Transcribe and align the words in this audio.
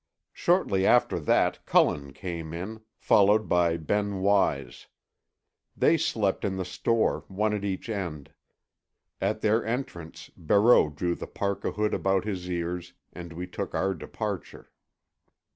Shortly 0.33 0.83
after 0.83 1.19
that 1.19 1.63
Cullen 1.67 2.11
came 2.11 2.55
in, 2.55 2.81
followed 2.97 3.47
by 3.47 3.77
Ben 3.77 4.21
Wise. 4.21 4.87
They 5.77 5.95
slept 5.95 6.43
in 6.43 6.57
the 6.57 6.65
store, 6.65 7.23
one 7.27 7.53
at 7.53 7.63
each 7.63 7.87
end. 7.87 8.33
At 9.21 9.41
their 9.41 9.63
entrance 9.63 10.31
Barreau 10.35 10.89
drew 10.89 11.13
the 11.13 11.27
parka 11.27 11.73
hood 11.73 11.93
about 11.93 12.25
his 12.25 12.49
ears 12.49 12.93
and 13.13 13.31
we 13.33 13.45
took 13.45 13.75
our 13.75 13.93
departure. 13.93 14.71